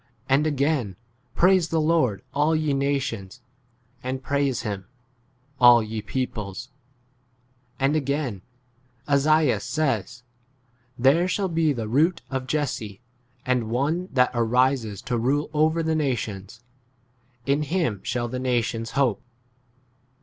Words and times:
And 0.27 0.47
again, 0.47 0.95
Praise 1.35 1.69
the 1.69 1.79
Lord, 1.79 2.23
all 2.33 2.55
[ye] 2.55 2.73
nations, 2.73 3.39
and 4.01 4.23
praise 4.23 4.63
him, 4.63 4.87
all 5.59 5.83
[ye] 5.83 6.01
peoples. 6.01 6.69
12 7.77 7.81
And 7.87 7.95
again, 7.95 8.41
Esaias 9.07 9.63
says, 9.63 10.23
There 10.97 11.27
shall 11.27 11.49
be 11.49 11.71
the 11.71 11.87
root 11.87 12.23
of 12.31 12.47
Jesse, 12.47 12.99
and 13.45 13.69
one 13.69 14.09
that 14.11 14.31
arises 14.33 15.03
to 15.03 15.19
rule 15.19 15.51
over 15.53 15.83
[the] 15.83 15.93
nations: 15.93 16.61
in 17.45 17.61
him 17.61 17.99
shall 18.01 18.27
[the] 18.27 18.39
nations 18.39 18.93
hope. 18.97 19.21